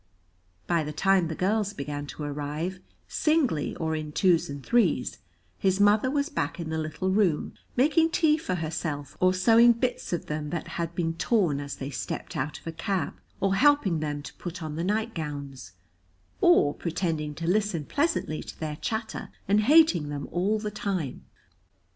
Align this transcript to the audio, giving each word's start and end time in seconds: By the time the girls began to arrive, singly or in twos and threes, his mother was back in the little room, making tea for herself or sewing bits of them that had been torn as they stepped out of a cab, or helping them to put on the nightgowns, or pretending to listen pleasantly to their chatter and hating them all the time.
By 0.65 0.83
the 0.83 0.91
time 0.91 1.27
the 1.27 1.35
girls 1.35 1.73
began 1.73 2.07
to 2.07 2.23
arrive, 2.23 2.79
singly 3.07 3.75
or 3.75 3.95
in 3.95 4.13
twos 4.13 4.49
and 4.49 4.65
threes, 4.65 5.19
his 5.59 5.79
mother 5.79 6.09
was 6.09 6.27
back 6.27 6.59
in 6.59 6.71
the 6.71 6.79
little 6.79 7.11
room, 7.11 7.53
making 7.75 8.09
tea 8.09 8.35
for 8.39 8.55
herself 8.55 9.15
or 9.19 9.31
sewing 9.31 9.73
bits 9.73 10.11
of 10.11 10.25
them 10.25 10.49
that 10.49 10.69
had 10.69 10.95
been 10.95 11.13
torn 11.13 11.59
as 11.59 11.75
they 11.75 11.91
stepped 11.91 12.35
out 12.35 12.59
of 12.59 12.65
a 12.65 12.71
cab, 12.71 13.13
or 13.39 13.53
helping 13.53 13.99
them 13.99 14.23
to 14.23 14.33
put 14.37 14.63
on 14.63 14.75
the 14.75 14.83
nightgowns, 14.83 15.73
or 16.41 16.73
pretending 16.73 17.35
to 17.35 17.45
listen 17.45 17.85
pleasantly 17.85 18.41
to 18.41 18.59
their 18.59 18.77
chatter 18.77 19.29
and 19.47 19.61
hating 19.65 20.09
them 20.09 20.27
all 20.31 20.57
the 20.57 20.71
time. 20.71 21.25